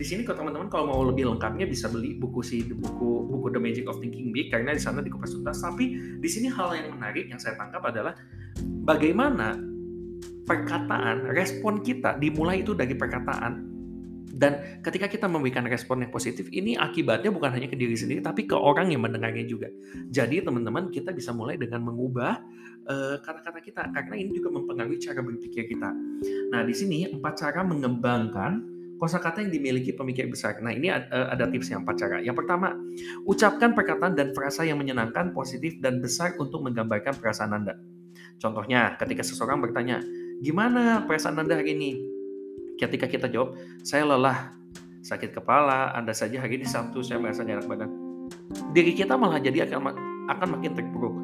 di 0.00 0.04
sini 0.08 0.24
kalau 0.24 0.46
teman-teman 0.46 0.72
kalau 0.72 0.84
mau 0.88 1.04
lebih 1.04 1.28
lengkapnya 1.28 1.68
bisa 1.68 1.84
beli 1.92 2.16
buku 2.16 2.40
si 2.40 2.64
buku 2.64 3.28
buku 3.28 3.46
The 3.52 3.60
Magic 3.60 3.84
of 3.84 4.00
Thinking 4.00 4.32
Big 4.32 4.48
karena 4.48 4.72
di 4.72 4.80
sana 4.80 5.04
dikupas 5.04 5.30
tuntas. 5.30 5.60
Tapi 5.60 6.16
di 6.18 6.28
sini 6.30 6.48
hal 6.48 6.72
yang 6.72 6.96
menarik 6.96 7.28
yang 7.28 7.36
saya 7.36 7.60
tangkap 7.60 7.84
adalah 7.84 8.16
bagaimana 8.88 9.60
perkataan, 10.48 11.30
respon 11.30 11.84
kita 11.84 12.18
dimulai 12.18 12.64
itu 12.64 12.74
dari 12.74 12.96
perkataan 12.96 13.69
dan 14.30 14.82
ketika 14.86 15.10
kita 15.10 15.26
memberikan 15.26 15.66
respon 15.66 16.06
yang 16.06 16.12
positif 16.14 16.46
ini 16.54 16.78
akibatnya 16.78 17.34
bukan 17.34 17.50
hanya 17.50 17.66
ke 17.66 17.74
diri 17.74 17.98
sendiri 17.98 18.22
tapi 18.22 18.46
ke 18.46 18.54
orang 18.54 18.94
yang 18.94 19.02
mendengarnya 19.02 19.42
juga. 19.46 19.66
Jadi 20.10 20.42
teman-teman 20.42 20.88
kita 20.94 21.10
bisa 21.10 21.34
mulai 21.34 21.58
dengan 21.58 21.82
mengubah 21.82 22.38
eh, 22.86 23.16
kata-kata 23.18 23.58
uh, 23.58 23.64
kita 23.64 23.82
karena 23.90 24.14
ini 24.14 24.30
juga 24.38 24.54
mempengaruhi 24.54 25.02
cara 25.02 25.20
berpikir 25.20 25.66
kita. 25.66 25.90
Nah 26.54 26.62
di 26.62 26.74
sini 26.74 27.10
empat 27.10 27.34
cara 27.42 27.60
mengembangkan 27.66 28.80
kosakata 29.00 29.40
yang 29.40 29.48
dimiliki 29.48 29.96
pemikir 29.96 30.28
besar. 30.28 30.60
Nah, 30.60 30.76
ini 30.76 30.92
ada, 30.92 31.32
ada 31.32 31.48
tips 31.48 31.72
yang 31.72 31.88
empat 31.88 31.96
cara. 31.96 32.16
Yang 32.20 32.44
pertama, 32.44 32.76
ucapkan 33.24 33.72
perkataan 33.72 34.12
dan 34.12 34.36
frasa 34.36 34.68
yang 34.68 34.76
menyenangkan, 34.76 35.32
positif, 35.32 35.80
dan 35.80 36.04
besar 36.04 36.36
untuk 36.36 36.60
menggambarkan 36.60 37.16
perasaan 37.16 37.56
Anda. 37.56 37.80
Contohnya, 38.36 39.00
ketika 39.00 39.24
seseorang 39.24 39.64
bertanya, 39.64 40.04
gimana 40.44 41.08
perasaan 41.08 41.40
Anda 41.40 41.56
hari 41.56 41.72
ini? 41.72 42.09
Ketika 42.80 43.04
kita 43.04 43.28
jawab, 43.28 43.60
saya 43.84 44.08
lelah, 44.08 44.56
sakit 45.04 45.36
kepala, 45.36 45.92
Anda 45.92 46.16
saja 46.16 46.40
hari 46.40 46.56
ini 46.56 46.64
Sabtu, 46.64 47.04
saya 47.04 47.20
merasa 47.20 47.44
enak 47.44 47.68
badan. 47.68 47.92
Diri 48.72 48.96
kita 48.96 49.20
malah 49.20 49.36
jadi 49.36 49.68
akan 49.68 49.92
akan 50.32 50.48
makin 50.56 50.72
terpuruk. 50.72 51.14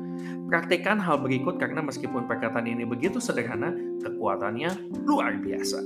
Praktekkan 0.52 1.00
hal 1.00 1.16
berikut 1.24 1.56
karena 1.56 1.80
meskipun 1.80 2.28
perkataan 2.28 2.68
ini 2.68 2.84
begitu 2.84 3.22
sederhana, 3.24 3.72
kekuatannya 4.04 4.68
luar 5.08 5.40
biasa. 5.40 5.80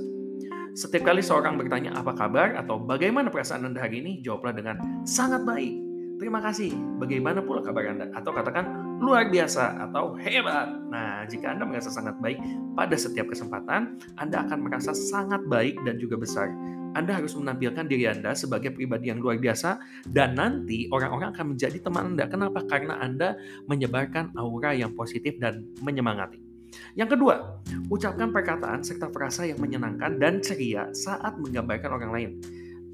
Setiap 0.71 1.11
kali 1.11 1.23
seorang 1.23 1.59
bertanya 1.59 1.95
apa 1.95 2.15
kabar 2.15 2.55
atau 2.55 2.79
bagaimana 2.79 3.31
perasaan 3.31 3.67
Anda 3.67 3.83
hari 3.83 4.03
ini, 4.03 4.19
jawablah 4.23 4.55
dengan 4.55 4.75
sangat 5.07 5.43
baik. 5.43 5.75
Terima 6.19 6.39
kasih. 6.43 6.71
Bagaimana 7.01 7.41
pula 7.41 7.63
kabar 7.63 7.91
Anda? 7.91 8.07
Atau 8.13 8.31
katakan 8.31 8.80
luar 9.01 9.33
biasa 9.33 9.89
atau 9.89 10.13
hebat. 10.21 10.69
Nah, 10.93 11.25
jika 11.25 11.57
Anda 11.57 11.65
merasa 11.65 11.89
sangat 11.89 12.21
baik 12.21 12.37
pada 12.77 12.93
setiap 12.93 13.33
kesempatan, 13.33 13.97
Anda 14.21 14.45
akan 14.45 14.59
merasa 14.61 14.93
sangat 14.93 15.41
baik 15.49 15.81
dan 15.81 15.97
juga 15.97 16.21
besar. 16.21 16.53
Anda 16.93 17.17
harus 17.17 17.33
menampilkan 17.33 17.87
diri 17.89 18.05
Anda 18.05 18.37
sebagai 18.37 18.75
pribadi 18.75 19.09
yang 19.09 19.23
luar 19.23 19.41
biasa 19.41 19.81
dan 20.05 20.37
nanti 20.37 20.85
orang-orang 20.93 21.33
akan 21.33 21.55
menjadi 21.55 21.81
teman 21.81 22.13
Anda. 22.13 22.29
Kenapa? 22.29 22.61
Karena 22.69 23.01
Anda 23.01 23.39
menyebarkan 23.65 24.37
aura 24.37 24.77
yang 24.77 24.93
positif 24.93 25.41
dan 25.41 25.65
menyemangati. 25.81 26.37
Yang 26.95 27.17
kedua, 27.17 27.63
ucapkan 27.91 28.31
perkataan 28.31 28.83
serta 28.83 29.11
frasa 29.11 29.43
yang 29.47 29.59
menyenangkan 29.59 30.19
dan 30.19 30.39
ceria 30.39 30.91
saat 30.95 31.35
menggambarkan 31.39 31.91
orang 31.91 32.11
lain. 32.11 32.31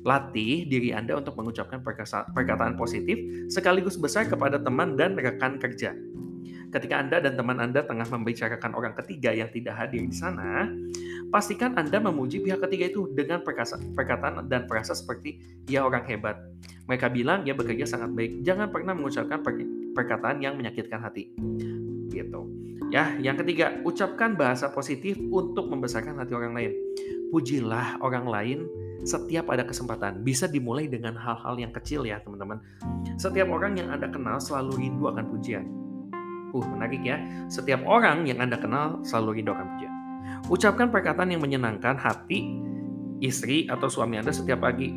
Latih 0.07 0.63
diri 0.71 0.95
Anda 0.95 1.19
untuk 1.19 1.35
mengucapkan 1.35 1.83
perkataan 1.83 2.79
positif 2.79 3.19
sekaligus 3.51 3.99
besar 3.99 4.31
kepada 4.31 4.55
teman 4.55 4.95
dan 4.95 5.19
rekan 5.19 5.59
kerja. 5.59 5.91
Ketika 6.71 6.99
Anda 6.99 7.19
dan 7.19 7.35
teman 7.35 7.59
Anda 7.59 7.83
tengah 7.83 8.07
membicarakan 8.07 8.71
orang 8.71 8.95
ketiga 9.03 9.35
yang 9.35 9.51
tidak 9.51 9.75
hadir 9.75 10.07
di 10.07 10.15
sana, 10.15 10.71
pastikan 11.27 11.75
Anda 11.75 11.99
memuji 11.99 12.39
pihak 12.39 12.63
ketiga 12.67 12.91
itu 12.91 13.11
dengan 13.11 13.43
perkataan 13.43 14.47
dan 14.47 14.63
frasa 14.67 14.95
seperti 14.95 15.43
"ia 15.67 15.83
orang 15.83 16.07
hebat". 16.07 16.39
Mereka 16.87 17.11
bilang 17.11 17.43
ia 17.43 17.51
bekerja 17.51 17.83
sangat 17.83 18.15
baik. 18.15 18.47
Jangan 18.47 18.71
pernah 18.71 18.95
mengucapkan 18.95 19.43
perkataan 19.91 20.39
yang 20.39 20.55
menyakitkan 20.55 21.03
hati. 21.03 21.35
Gitu. 22.07 22.41
Ya, 22.87 23.19
yang 23.19 23.35
ketiga, 23.35 23.83
ucapkan 23.83 24.39
bahasa 24.39 24.71
positif 24.71 25.19
untuk 25.19 25.67
membesarkan 25.67 26.15
hati 26.23 26.31
orang 26.31 26.55
lain. 26.55 26.71
Pujilah 27.27 27.99
orang 27.99 28.23
lain 28.23 28.59
setiap 29.03 29.51
ada 29.53 29.67
kesempatan. 29.67 30.23
Bisa 30.23 30.49
dimulai 30.49 30.89
dengan 30.89 31.13
hal-hal 31.17 31.57
yang 31.59 31.73
kecil 31.75 32.05
ya, 32.07 32.21
teman-teman. 32.23 32.61
Setiap 33.19 33.49
orang 33.51 33.77
yang 33.77 33.93
Anda 33.93 34.09
kenal 34.09 34.41
selalu 34.41 34.79
rindu 34.79 35.09
akan 35.11 35.25
pujian. 35.29 35.65
Uh, 36.55 36.65
menarik 36.73 37.03
ya. 37.03 37.19
Setiap 37.51 37.83
orang 37.85 38.25
yang 38.25 38.39
Anda 38.39 38.57
kenal 38.57 39.03
selalu 39.03 39.41
rindu 39.41 39.51
akan 39.53 39.67
pujian. 39.75 39.93
Ucapkan 40.47 40.87
perkataan 40.89 41.29
yang 41.33 41.43
menyenangkan 41.43 41.99
hati 41.99 42.47
istri 43.19 43.67
atau 43.67 43.91
suami 43.91 44.17
Anda 44.17 44.31
setiap 44.31 44.63
pagi. 44.63 44.93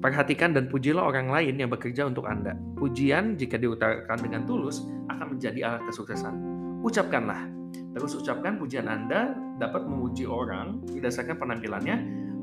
Perhatikan 0.00 0.56
dan 0.56 0.72
pujilah 0.72 1.04
orang 1.04 1.28
lain 1.28 1.60
yang 1.60 1.68
bekerja 1.68 2.08
untuk 2.08 2.24
Anda. 2.24 2.56
Pujian 2.78 3.36
jika 3.36 3.60
diutarakan 3.60 4.16
dengan 4.16 4.48
tulus 4.48 4.88
akan 5.12 5.36
menjadi 5.36 5.60
alat 5.68 5.84
kesuksesan 5.92 6.60
ucapkanlah. 6.80 7.48
Terus 7.90 8.12
ucapkan 8.18 8.56
pujian 8.56 8.86
Anda 8.86 9.34
dapat 9.58 9.86
memuji 9.86 10.24
orang 10.26 10.82
berdasarkan 10.90 11.36
penampilannya, 11.38 11.96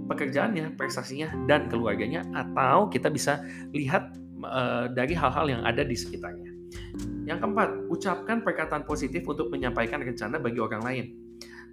pekerjaannya, 0.08 0.80
prestasinya, 0.80 1.30
dan 1.46 1.68
keluarganya, 1.68 2.24
atau 2.34 2.88
kita 2.88 3.12
bisa 3.12 3.44
lihat 3.76 4.16
uh, 4.42 4.88
dari 4.92 5.14
hal-hal 5.14 5.46
yang 5.52 5.62
ada 5.68 5.84
di 5.84 5.94
sekitarnya. 5.94 6.52
Yang 7.28 7.44
keempat, 7.44 7.70
ucapkan 7.92 8.38
perkataan 8.42 8.84
positif 8.88 9.28
untuk 9.28 9.52
menyampaikan 9.52 10.00
rencana 10.00 10.40
bagi 10.40 10.60
orang 10.64 10.84
lain. 10.84 11.06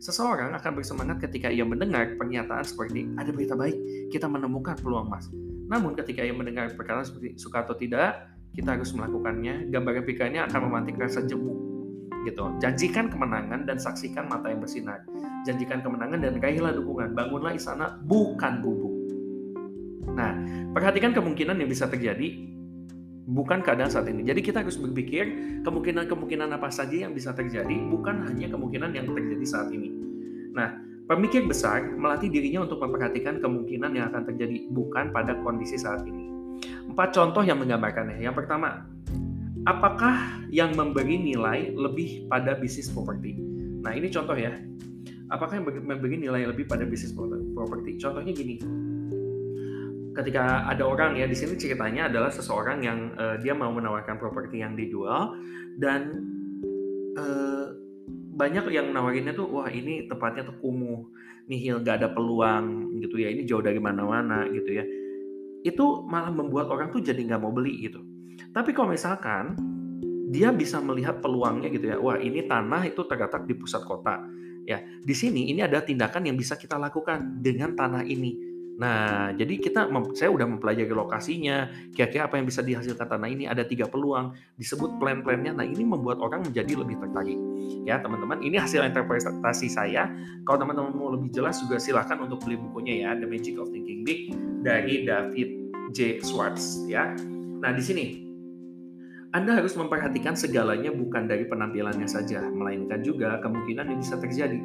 Seseorang 0.02 0.52
akan 0.52 0.72
bersemangat 0.74 1.22
ketika 1.30 1.48
ia 1.48 1.64
mendengar 1.64 2.18
pernyataan 2.18 2.66
seperti 2.66 3.08
ada 3.16 3.30
berita 3.30 3.54
baik, 3.54 3.78
kita 4.10 4.26
menemukan 4.26 4.76
peluang 4.82 5.08
emas. 5.08 5.30
Namun 5.70 5.96
ketika 5.96 6.20
ia 6.20 6.34
mendengar 6.34 6.68
perkataan 6.76 7.06
seperti 7.06 7.40
suka 7.40 7.64
atau 7.64 7.78
tidak, 7.78 8.28
kita 8.52 8.76
harus 8.76 8.92
melakukannya. 8.92 9.72
Gambaran 9.72 10.04
pikirannya 10.04 10.44
akan 10.50 10.60
memantik 10.68 11.00
rasa 11.00 11.24
jemu 11.24 11.73
gitu. 12.24 12.50
Janjikan 12.58 13.12
kemenangan 13.12 13.68
dan 13.68 13.76
saksikan 13.76 14.26
mata 14.26 14.48
yang 14.50 14.64
bersinar. 14.64 15.04
Janjikan 15.44 15.84
kemenangan 15.84 16.24
dan 16.24 16.40
raihlah 16.40 16.72
dukungan. 16.72 17.12
Bangunlah 17.12 17.52
istana 17.54 18.00
bukan 18.02 18.64
gubuk. 18.64 18.94
Nah, 20.12 20.36
perhatikan 20.72 21.12
kemungkinan 21.12 21.60
yang 21.60 21.68
bisa 21.68 21.88
terjadi 21.88 22.54
bukan 23.24 23.64
keadaan 23.64 23.88
saat 23.88 24.08
ini. 24.08 24.24
Jadi 24.24 24.40
kita 24.44 24.60
harus 24.60 24.76
berpikir 24.76 25.24
kemungkinan-kemungkinan 25.64 26.48
apa 26.52 26.68
saja 26.68 27.08
yang 27.08 27.16
bisa 27.16 27.32
terjadi, 27.32 27.72
bukan 27.88 28.28
hanya 28.28 28.52
kemungkinan 28.52 28.92
yang 28.92 29.08
terjadi 29.08 29.44
saat 29.48 29.68
ini. 29.72 29.88
Nah, 30.52 30.76
pemikir 31.08 31.48
besar 31.48 31.82
melatih 31.96 32.28
dirinya 32.28 32.68
untuk 32.68 32.84
memperhatikan 32.84 33.40
kemungkinan 33.40 33.96
yang 33.96 34.12
akan 34.12 34.28
terjadi, 34.28 34.68
bukan 34.70 35.10
pada 35.10 35.40
kondisi 35.40 35.80
saat 35.80 36.04
ini. 36.04 36.30
Empat 36.84 37.16
contoh 37.16 37.42
yang 37.42 37.58
menggambarkannya. 37.58 38.20
Yang 38.20 38.44
pertama, 38.44 38.86
apakah 39.64 40.44
yang 40.52 40.76
memberi 40.76 41.16
nilai 41.16 41.72
lebih 41.72 42.28
pada 42.28 42.56
bisnis 42.56 42.92
properti? 42.92 43.36
Nah, 43.84 43.92
ini 43.96 44.08
contoh 44.12 44.36
ya. 44.36 44.52
Apakah 45.32 45.60
yang 45.60 45.66
memberi 45.66 46.20
nilai 46.20 46.44
lebih 46.48 46.68
pada 46.68 46.84
bisnis 46.84 47.16
properti? 47.56 47.96
Contohnya 47.96 48.32
gini. 48.32 48.60
Ketika 50.14 50.70
ada 50.70 50.84
orang 50.86 51.18
ya 51.18 51.26
di 51.26 51.34
sini 51.34 51.58
ceritanya 51.58 52.06
adalah 52.06 52.30
seseorang 52.30 52.86
yang 52.86 52.98
uh, 53.18 53.34
dia 53.42 53.50
mau 53.50 53.74
menawarkan 53.74 54.14
properti 54.14 54.62
yang 54.62 54.78
dijual 54.78 55.34
dan 55.82 56.22
uh, 57.18 57.74
banyak 58.38 58.70
yang 58.70 58.94
menawarinnya 58.94 59.34
tuh 59.34 59.50
wah 59.50 59.66
ini 59.66 60.06
tempatnya 60.06 60.46
tuh 60.46 60.54
kumuh, 60.62 61.10
nihil 61.50 61.82
gak 61.82 61.98
ada 61.98 62.14
peluang 62.14 62.94
gitu 63.02 63.18
ya, 63.18 63.34
ini 63.34 63.42
jauh 63.42 63.64
dari 63.64 63.82
mana-mana 63.82 64.46
gitu 64.54 64.70
ya. 64.70 64.86
Itu 65.66 66.06
malah 66.06 66.30
membuat 66.30 66.70
orang 66.70 66.94
tuh 66.94 67.02
jadi 67.02 67.18
nggak 67.18 67.40
mau 67.42 67.50
beli 67.50 67.90
gitu 67.90 68.13
tapi 68.54 68.70
kalau 68.70 68.94
misalkan 68.94 69.54
dia 70.30 70.50
bisa 70.50 70.82
melihat 70.82 71.22
peluangnya 71.22 71.70
gitu 71.70 71.86
ya, 71.94 71.96
wah 72.00 72.18
ini 72.18 72.46
tanah 72.46 72.82
itu 72.90 73.06
terletak 73.06 73.46
di 73.46 73.54
pusat 73.54 73.86
kota. 73.86 74.22
Ya, 74.64 74.80
di 74.80 75.12
sini 75.12 75.52
ini 75.52 75.60
ada 75.60 75.84
tindakan 75.84 76.24
yang 76.24 76.40
bisa 76.40 76.56
kita 76.56 76.80
lakukan 76.80 77.38
dengan 77.44 77.76
tanah 77.76 78.02
ini. 78.02 78.54
Nah, 78.74 79.30
jadi 79.30 79.54
kita 79.62 79.86
saya 80.18 80.34
udah 80.34 80.50
mempelajari 80.50 80.90
lokasinya, 80.90 81.70
kira-kira 81.94 82.26
apa 82.26 82.42
yang 82.42 82.46
bisa 82.50 82.58
dihasilkan 82.58 83.06
tanah 83.06 83.28
ini, 83.30 83.46
ada 83.46 83.62
tiga 83.62 83.86
peluang, 83.86 84.34
disebut 84.58 84.98
plan-plannya. 84.98 85.54
Nah, 85.54 85.62
ini 85.62 85.86
membuat 85.86 86.18
orang 86.18 86.42
menjadi 86.42 86.82
lebih 86.82 86.98
tertarik. 86.98 87.38
Ya, 87.86 88.02
teman-teman, 88.02 88.42
ini 88.42 88.58
hasil 88.58 88.82
interpretasi 88.82 89.70
saya. 89.70 90.10
Kalau 90.42 90.58
teman-teman 90.58 90.90
mau 90.90 91.14
lebih 91.14 91.30
jelas 91.30 91.62
juga 91.62 91.78
silahkan 91.78 92.18
untuk 92.18 92.42
beli 92.42 92.58
bukunya 92.58 93.06
ya, 93.06 93.10
The 93.14 93.30
Magic 93.30 93.62
of 93.62 93.70
Thinking 93.70 94.02
Big 94.02 94.34
dari 94.66 95.06
David 95.06 95.70
J. 95.94 96.18
Schwartz 96.26 96.82
ya. 96.90 97.14
Nah, 97.60 97.70
di 97.74 97.82
sini 97.82 98.24
anda 99.34 99.58
harus 99.58 99.74
memperhatikan 99.74 100.38
segalanya 100.38 100.94
bukan 100.94 101.26
dari 101.26 101.50
penampilannya 101.50 102.06
saja, 102.06 102.46
melainkan 102.54 103.02
juga 103.02 103.42
kemungkinan 103.42 103.90
yang 103.90 103.98
bisa 103.98 104.14
terjadi. 104.14 104.62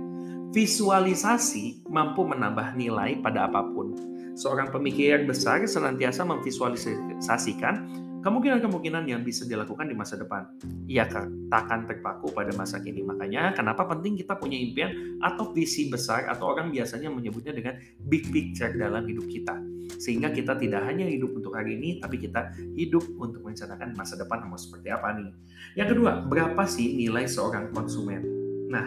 Visualisasi 0.54 1.90
mampu 1.90 2.22
menambah 2.22 2.78
nilai 2.78 3.18
pada 3.18 3.50
apa 3.50 3.66
pun. 3.66 3.98
Seorang 4.38 4.70
pemikir 4.70 5.26
besar 5.26 5.66
senantiasa 5.66 6.22
memvisualisasikan 6.22 7.90
kemungkinan-kemungkinan 8.20 9.04
yang 9.08 9.22
bisa 9.24 9.48
dilakukan 9.48 9.88
di 9.88 9.96
masa 9.96 10.20
depan. 10.20 10.48
Ia 10.88 11.08
takkan 11.48 11.88
terpaku 11.88 12.32
pada 12.36 12.52
masa 12.56 12.84
kini. 12.84 13.04
Makanya 13.04 13.56
kenapa 13.56 13.88
penting 13.88 14.20
kita 14.20 14.36
punya 14.36 14.60
impian 14.60 15.20
atau 15.24 15.52
visi 15.56 15.88
besar 15.88 16.28
atau 16.28 16.52
orang 16.52 16.72
biasanya 16.72 17.08
menyebutnya 17.08 17.56
dengan 17.56 17.80
big 18.08 18.28
picture 18.30 18.76
dalam 18.76 19.08
hidup 19.08 19.26
kita. 19.28 19.56
Sehingga 20.00 20.32
kita 20.32 20.56
tidak 20.56 20.86
hanya 20.86 21.08
hidup 21.08 21.34
untuk 21.36 21.56
hari 21.56 21.76
ini, 21.76 22.00
tapi 22.00 22.22
kita 22.22 22.56
hidup 22.78 23.04
untuk 23.20 23.44
merencanakan 23.44 23.98
masa 23.98 24.16
depan 24.16 24.48
mau 24.48 24.60
seperti 24.60 24.94
apa 24.94 25.16
nih. 25.18 25.32
Yang 25.76 25.98
kedua, 25.98 26.24
berapa 26.24 26.64
sih 26.70 26.96
nilai 26.96 27.26
seorang 27.26 27.74
konsumen? 27.74 28.22
Nah, 28.70 28.86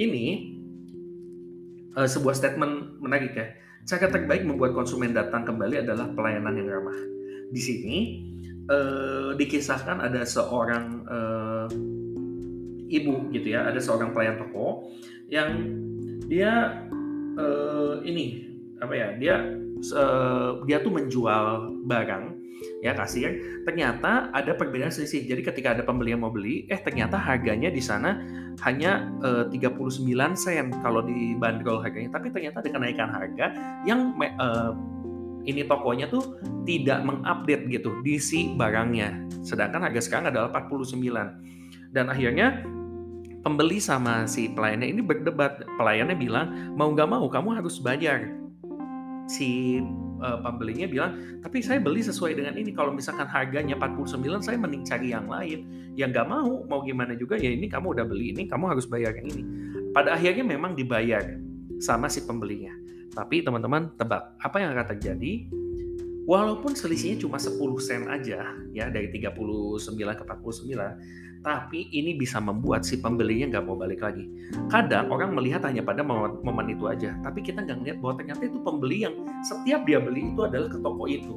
ini 0.00 0.56
uh, 1.94 2.08
sebuah 2.08 2.34
statement 2.34 3.02
menarik 3.02 3.34
ya. 3.34 3.46
Cara 3.88 4.10
terbaik 4.12 4.44
membuat 4.44 4.76
konsumen 4.76 5.16
datang 5.16 5.48
kembali 5.48 5.84
adalah 5.84 6.12
pelayanan 6.12 6.54
yang 6.58 6.68
ramah. 6.68 6.98
Di 7.48 7.60
sini 7.60 7.96
uh, 8.68 9.30
dikisahkan 9.34 9.98
ada 10.04 10.22
seorang 10.24 11.04
uh, 11.08 11.66
ibu 12.88 13.28
gitu 13.32 13.52
ya, 13.52 13.68
ada 13.68 13.80
seorang 13.80 14.12
pelayan 14.16 14.40
toko 14.40 14.88
yang 15.28 15.50
dia 16.28 16.84
uh, 17.36 18.00
ini 18.04 18.48
apa 18.78 18.94
ya, 18.94 19.08
dia 19.18 19.34
uh, 19.96 20.62
dia 20.64 20.78
tuh 20.80 20.92
menjual 20.92 21.76
barang 21.84 22.38
ya 22.82 22.94
kasir. 22.94 23.62
Ternyata 23.62 24.30
ada 24.34 24.54
perbedaan 24.54 24.90
selisih. 24.90 25.26
Jadi 25.26 25.42
ketika 25.46 25.74
ada 25.78 25.82
pembeli 25.86 26.14
yang 26.14 26.22
mau 26.22 26.32
beli 26.32 26.66
eh 26.66 26.78
ternyata 26.78 27.18
harganya 27.18 27.70
di 27.70 27.82
sana 27.82 28.18
hanya 28.66 29.06
uh, 29.22 29.46
39 29.46 30.02
sen 30.34 30.74
kalau 30.82 31.02
dibanderol 31.06 31.78
harganya, 31.78 32.10
tapi 32.18 32.34
ternyata 32.34 32.58
ada 32.62 32.70
kenaikan 32.70 33.08
harga 33.10 33.46
yang 33.86 34.14
uh, 34.18 34.74
ini 35.48 35.64
tokonya 35.64 36.12
tuh 36.12 36.36
tidak 36.68 37.00
mengupdate 37.08 37.64
gitu 37.72 37.96
diisi 38.04 38.52
barangnya. 38.52 39.24
Sedangkan 39.40 39.88
harga 39.88 40.04
sekarang 40.04 40.28
adalah 40.28 40.52
49. 40.52 41.00
Dan 41.88 42.12
akhirnya 42.12 42.62
pembeli 43.40 43.80
sama 43.80 44.28
si 44.28 44.52
pelayannya 44.52 44.92
ini 44.92 45.00
berdebat. 45.00 45.64
Pelayannya 45.80 46.16
bilang, 46.20 46.76
mau 46.76 46.92
nggak 46.92 47.08
mau 47.08 47.24
kamu 47.26 47.64
harus 47.64 47.80
bayar. 47.80 48.28
Si 49.28 49.80
uh, 50.20 50.38
pembelinya 50.44 50.84
bilang, 50.84 51.40
tapi 51.40 51.64
saya 51.64 51.80
beli 51.80 52.04
sesuai 52.04 52.36
dengan 52.36 52.54
ini. 52.60 52.76
Kalau 52.76 52.92
misalkan 52.92 53.24
harganya 53.24 53.76
49, 53.80 54.44
saya 54.44 54.56
mending 54.60 54.84
cari 54.84 55.16
yang 55.16 55.26
lain. 55.28 55.64
Yang 55.96 56.08
nggak 56.12 56.28
mau, 56.28 56.52
mau 56.68 56.80
gimana 56.84 57.16
juga, 57.16 57.40
ya 57.40 57.48
ini 57.48 57.66
kamu 57.66 57.96
udah 57.96 58.04
beli 58.04 58.36
ini, 58.36 58.44
kamu 58.44 58.76
harus 58.76 58.84
bayar 58.84 59.16
yang 59.16 59.28
ini. 59.32 59.42
Pada 59.96 60.14
akhirnya 60.14 60.44
memang 60.44 60.76
dibayar 60.76 61.24
sama 61.80 62.12
si 62.12 62.22
pembelinya. 62.26 62.87
Tapi 63.18 63.42
teman-teman 63.42 63.90
tebak, 63.98 64.38
apa 64.38 64.62
yang 64.62 64.78
akan 64.78 64.94
terjadi? 64.94 65.50
Walaupun 66.30 66.78
selisihnya 66.78 67.18
cuma 67.26 67.34
10 67.34 67.58
sen 67.82 68.06
aja, 68.06 68.54
ya 68.70 68.86
dari 68.94 69.10
39 69.10 69.34
ke 70.14 70.22
49, 70.22 71.42
tapi 71.42 71.90
ini 71.90 72.14
bisa 72.14 72.38
membuat 72.38 72.86
si 72.86 73.02
pembelinya 73.02 73.58
nggak 73.58 73.64
mau 73.66 73.74
balik 73.74 74.06
lagi. 74.06 74.30
Kadang 74.70 75.10
orang 75.10 75.34
melihat 75.34 75.66
hanya 75.66 75.82
pada 75.82 76.06
momen, 76.06 76.70
itu 76.70 76.86
aja, 76.86 77.18
tapi 77.26 77.42
kita 77.42 77.66
nggak 77.66 77.82
ngeliat 77.82 77.98
bahwa 77.98 78.14
ternyata 78.22 78.42
itu 78.46 78.58
pembeli 78.62 79.02
yang 79.02 79.14
setiap 79.42 79.82
dia 79.82 79.98
beli 79.98 80.30
itu 80.30 80.40
adalah 80.46 80.70
ke 80.70 80.78
toko 80.78 81.04
itu. 81.10 81.34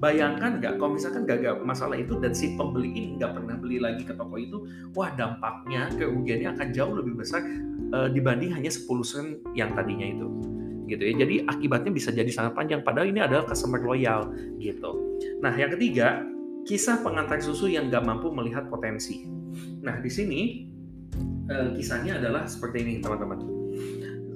Bayangkan 0.00 0.56
nggak 0.56 0.80
kalau 0.80 0.96
misalkan 0.96 1.28
gagal 1.28 1.60
masalah 1.60 2.00
itu 2.00 2.16
dan 2.16 2.32
si 2.32 2.56
pembeli 2.56 2.96
ini 2.96 3.20
nggak 3.20 3.36
pernah 3.36 3.60
beli 3.60 3.76
lagi 3.76 4.08
ke 4.08 4.16
toko 4.16 4.40
itu, 4.40 4.64
wah 4.96 5.12
dampaknya 5.12 5.92
kerugiannya 6.00 6.56
akan 6.56 6.68
jauh 6.72 6.96
lebih 6.96 7.20
besar 7.20 7.44
uh, 7.92 8.08
dibanding 8.08 8.56
hanya 8.56 8.72
10 8.72 8.88
sen 9.04 9.36
yang 9.52 9.76
tadinya 9.76 10.08
itu 10.08 10.59
gitu 10.90 11.02
ya. 11.06 11.14
Jadi 11.22 11.46
akibatnya 11.46 11.94
bisa 11.94 12.10
jadi 12.10 12.28
sangat 12.28 12.58
panjang 12.58 12.82
padahal 12.82 13.06
ini 13.06 13.22
adalah 13.22 13.46
customer 13.46 13.78
loyal 13.78 14.34
gitu. 14.58 15.18
Nah, 15.38 15.54
yang 15.54 15.70
ketiga, 15.78 16.26
kisah 16.66 17.00
pengantar 17.00 17.38
susu 17.38 17.70
yang 17.70 17.88
gak 17.88 18.02
mampu 18.02 18.28
melihat 18.34 18.66
potensi. 18.66 19.24
Nah, 19.80 20.02
di 20.02 20.10
sini 20.10 20.40
uh, 21.48 21.72
kisahnya 21.78 22.18
adalah 22.18 22.44
seperti 22.44 22.82
ini, 22.82 22.92
teman-teman. 22.98 23.38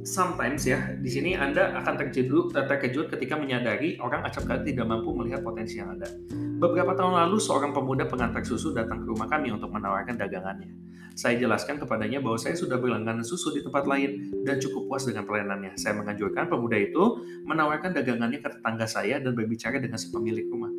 Sometimes 0.04 0.68
ya, 0.68 1.00
di 1.00 1.08
sini 1.08 1.32
Anda 1.32 1.72
akan 1.80 1.96
terkejut, 1.96 2.52
terkejut 2.52 3.08
ketika 3.08 3.40
menyadari 3.40 3.96
orang 4.04 4.20
acap 4.28 4.44
kali 4.44 4.76
tidak 4.76 4.84
mampu 4.84 5.16
melihat 5.16 5.40
potensi 5.40 5.80
yang 5.80 5.96
ada. 5.96 6.12
Beberapa 6.60 6.92
tahun 6.92 7.24
lalu, 7.24 7.40
seorang 7.40 7.72
pemuda 7.72 8.04
pengantar 8.04 8.44
susu 8.44 8.76
datang 8.76 9.00
ke 9.00 9.06
rumah 9.08 9.24
kami 9.32 9.48
untuk 9.48 9.72
menawarkan 9.72 10.20
dagangannya. 10.20 10.83
Saya 11.14 11.38
jelaskan 11.38 11.78
kepadanya 11.78 12.18
bahwa 12.18 12.34
saya 12.34 12.58
sudah 12.58 12.74
berlangganan 12.74 13.22
susu 13.22 13.54
di 13.54 13.62
tempat 13.62 13.86
lain 13.86 14.34
dan 14.42 14.58
cukup 14.58 14.90
puas 14.90 15.06
dengan 15.06 15.22
pelayanannya. 15.22 15.78
Saya 15.78 15.94
menganjurkan 15.94 16.50
pemuda 16.50 16.74
itu 16.74 17.22
menawarkan 17.46 17.94
dagangannya 17.94 18.42
ke 18.42 18.50
tetangga 18.50 18.86
saya 18.90 19.22
dan 19.22 19.30
berbicara 19.30 19.78
dengan 19.78 19.94
si 19.94 20.10
pemilik 20.10 20.42
rumah. 20.50 20.74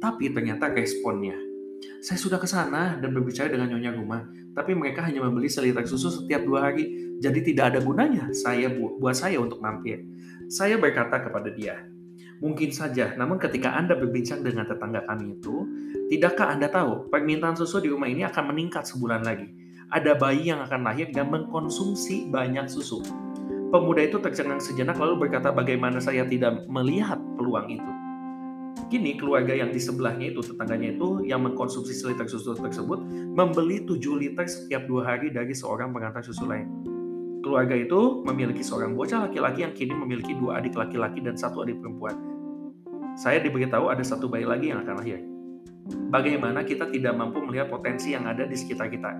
Tapi 0.00 0.36
ternyata 0.36 0.68
responnya, 0.68 1.36
saya 2.00 2.20
sudah 2.20 2.36
ke 2.36 2.48
sana 2.48 3.00
dan 3.00 3.12
berbicara 3.12 3.48
dengan 3.48 3.72
nyonya 3.72 3.92
rumah, 3.96 4.24
tapi 4.52 4.76
mereka 4.76 5.04
hanya 5.04 5.24
membeli 5.24 5.48
seliter 5.48 5.84
susu 5.88 6.12
setiap 6.12 6.44
dua 6.44 6.68
hari, 6.68 7.16
jadi 7.20 7.40
tidak 7.40 7.64
ada 7.76 7.80
gunanya 7.80 8.28
saya 8.36 8.68
bu 8.72 9.00
buat 9.00 9.16
saya 9.16 9.40
untuk 9.40 9.60
mampir. 9.64 10.04
Saya 10.48 10.80
berkata 10.80 11.20
kepada 11.20 11.52
dia, 11.52 11.84
mungkin 12.40 12.72
saja, 12.72 13.12
namun 13.16 13.36
ketika 13.36 13.76
Anda 13.76 13.96
berbincang 13.96 14.40
dengan 14.40 14.64
tetangga 14.68 15.04
kami 15.04 15.40
itu, 15.40 15.68
tidakkah 16.08 16.52
Anda 16.52 16.72
tahu 16.72 17.12
permintaan 17.12 17.56
susu 17.56 17.84
di 17.84 17.92
rumah 17.92 18.08
ini 18.08 18.24
akan 18.24 18.44
meningkat 18.52 18.88
sebulan 18.88 19.20
lagi? 19.20 19.59
Ada 19.90 20.14
bayi 20.14 20.54
yang 20.54 20.62
akan 20.62 20.86
lahir 20.86 21.10
dan 21.10 21.28
mengkonsumsi 21.34 22.30
banyak 22.30 22.70
susu. 22.70 23.02
Pemuda 23.70 24.06
itu 24.06 24.18
tercengang 24.22 24.62
sejenak 24.62 24.98
lalu 24.98 25.26
berkata 25.26 25.50
bagaimana 25.50 25.98
saya 26.02 26.26
tidak 26.26 26.66
melihat 26.66 27.18
peluang 27.38 27.70
itu. 27.70 27.92
Kini 28.90 29.18
keluarga 29.18 29.54
yang 29.54 29.70
di 29.70 29.78
sebelahnya 29.78 30.34
itu, 30.34 30.42
tetangganya 30.42 30.94
itu 30.94 31.22
yang 31.26 31.42
mengkonsumsi 31.46 31.94
seliter 31.94 32.26
susu 32.26 32.58
tersebut 32.58 32.98
membeli 33.34 33.86
7 33.86 33.98
liter 34.18 34.46
setiap 34.46 34.86
dua 34.90 35.14
hari 35.14 35.30
dari 35.30 35.54
seorang 35.54 35.94
pengantar 35.94 36.22
susu 36.26 36.46
lain. 36.46 36.66
Keluarga 37.42 37.74
itu 37.74 38.22
memiliki 38.26 38.62
seorang 38.62 38.94
bocah 38.94 39.30
laki-laki 39.30 39.62
yang 39.62 39.74
kini 39.74 39.94
memiliki 39.94 40.34
dua 40.34 40.58
adik 40.58 40.74
laki-laki 40.74 41.22
dan 41.22 41.38
satu 41.38 41.62
adik 41.62 41.78
perempuan. 41.78 42.14
Saya 43.18 43.42
diberitahu 43.42 43.90
ada 43.90 44.02
satu 44.02 44.30
bayi 44.30 44.46
lagi 44.46 44.70
yang 44.70 44.82
akan 44.82 44.94
lahir. 45.02 45.18
Bagaimana 46.10 46.62
kita 46.62 46.90
tidak 46.90 47.14
mampu 47.14 47.42
melihat 47.42 47.70
potensi 47.70 48.14
yang 48.14 48.26
ada 48.26 48.46
di 48.46 48.54
sekitar 48.54 48.90
kita 48.90 49.10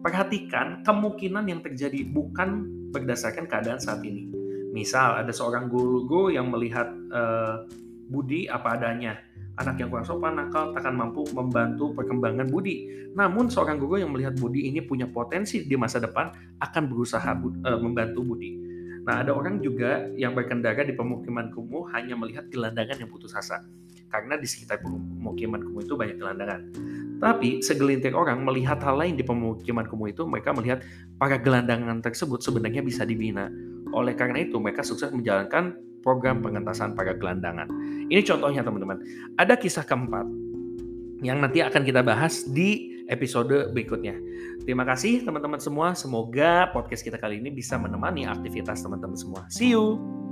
perhatikan 0.00 0.82
kemungkinan 0.84 1.44
yang 1.48 1.60
terjadi 1.64 2.06
bukan 2.08 2.68
berdasarkan 2.92 3.48
keadaan 3.48 3.80
saat 3.80 4.00
ini. 4.02 4.28
Misal 4.72 5.24
ada 5.24 5.32
seorang 5.32 5.72
guru 5.72 6.28
yang 6.28 6.52
melihat 6.52 6.92
uh, 7.12 7.64
Budi 8.06 8.46
apa 8.46 8.76
adanya. 8.76 9.16
Anak 9.56 9.80
yang 9.80 9.88
kurang 9.88 10.04
sopan, 10.04 10.36
nakal, 10.36 10.76
takkan 10.76 10.92
mampu 10.92 11.24
membantu 11.32 11.96
perkembangan 11.96 12.44
Budi. 12.52 13.08
Namun 13.16 13.48
seorang 13.48 13.80
guru 13.80 13.96
yang 13.96 14.12
melihat 14.12 14.36
Budi 14.36 14.68
ini 14.68 14.84
punya 14.84 15.08
potensi 15.08 15.64
di 15.64 15.80
masa 15.80 15.96
depan 15.96 16.28
akan 16.60 16.82
berusaha 16.92 17.32
uh, 17.64 17.80
membantu 17.80 18.20
Budi. 18.20 18.52
Nah, 19.06 19.22
ada 19.22 19.30
orang 19.32 19.62
juga 19.62 20.02
yang 20.18 20.34
berkendara 20.34 20.82
di 20.82 20.90
pemukiman 20.92 21.54
kumuh 21.54 21.86
hanya 21.94 22.18
melihat 22.18 22.50
gelandangan 22.50 22.98
yang 22.98 23.08
putus 23.08 23.32
asa. 23.38 23.62
Karena 24.10 24.34
di 24.34 24.44
sekitar 24.50 24.82
pemukiman 24.82 25.62
kumuh 25.62 25.86
itu 25.86 25.94
banyak 25.94 26.18
gelandangan. 26.18 26.60
Tapi 27.16 27.64
segelintir 27.64 28.12
orang 28.12 28.44
melihat 28.44 28.76
hal 28.84 29.00
lain 29.00 29.16
di 29.16 29.24
pemukiman 29.24 29.88
kumuh 29.88 30.12
itu, 30.12 30.28
mereka 30.28 30.52
melihat 30.52 30.84
para 31.16 31.40
gelandangan 31.40 32.04
tersebut 32.04 32.44
sebenarnya 32.44 32.84
bisa 32.84 33.08
dibina. 33.08 33.48
Oleh 33.96 34.12
karena 34.12 34.44
itu, 34.44 34.60
mereka 34.60 34.84
sukses 34.84 35.08
menjalankan 35.12 35.76
program 36.04 36.44
pengentasan 36.44 36.94
para 36.94 37.16
gelandangan. 37.16 37.66
Ini 38.06 38.22
contohnya 38.22 38.62
teman-teman. 38.62 39.02
Ada 39.40 39.58
kisah 39.58 39.82
keempat 39.82 40.26
yang 41.24 41.40
nanti 41.40 41.64
akan 41.64 41.82
kita 41.82 42.04
bahas 42.04 42.44
di 42.46 43.00
episode 43.08 43.72
berikutnya. 43.72 44.14
Terima 44.62 44.84
kasih 44.84 45.24
teman-teman 45.24 45.62
semua. 45.62 45.94
Semoga 45.94 46.70
podcast 46.70 47.02
kita 47.02 47.16
kali 47.16 47.40
ini 47.40 47.50
bisa 47.50 47.78
menemani 47.78 48.26
aktivitas 48.26 48.82
teman-teman 48.82 49.16
semua. 49.16 49.42
See 49.48 49.72
you! 49.72 50.25